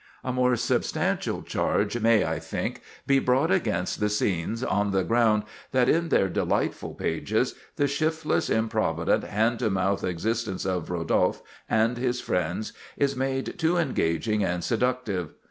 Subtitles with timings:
[0.23, 5.43] A more substantial charge may, I think, be brought against the "Scenes," on the ground
[5.73, 11.97] that in their delightful pages the shiftless, improvident, hand to mouth existence of Rodolphe and
[11.99, 15.35] his friends is made too engaging and seductive.